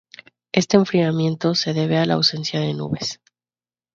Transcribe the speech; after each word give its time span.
Este 0.51 0.77
enfriamiento 0.77 1.53
se 1.53 1.73
debe 1.75 1.99
a 1.99 2.07
la 2.07 2.15
ausencia 2.15 2.59
de 2.59 2.73
nubes. 2.73 3.21